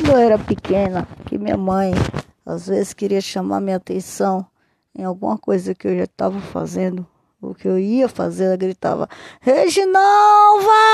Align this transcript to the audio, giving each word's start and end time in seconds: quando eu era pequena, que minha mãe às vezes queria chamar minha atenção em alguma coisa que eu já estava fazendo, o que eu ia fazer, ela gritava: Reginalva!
quando 0.00 0.12
eu 0.12 0.16
era 0.16 0.38
pequena, 0.38 1.06
que 1.26 1.36
minha 1.36 1.58
mãe 1.58 1.92
às 2.46 2.68
vezes 2.68 2.94
queria 2.94 3.20
chamar 3.20 3.60
minha 3.60 3.76
atenção 3.76 4.46
em 4.96 5.04
alguma 5.04 5.36
coisa 5.36 5.74
que 5.74 5.86
eu 5.86 5.94
já 5.94 6.04
estava 6.04 6.40
fazendo, 6.40 7.06
o 7.40 7.54
que 7.54 7.68
eu 7.68 7.78
ia 7.78 8.08
fazer, 8.08 8.44
ela 8.44 8.56
gritava: 8.56 9.06
Reginalva! 9.40 10.89